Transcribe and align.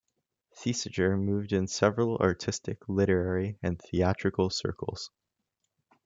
Thesiger 0.59 1.15
moved 1.15 1.53
in 1.53 1.67
several 1.67 2.17
artistic, 2.17 2.89
literary 2.89 3.59
and 3.61 3.79
theatrical 3.79 4.49
circles. 4.49 5.11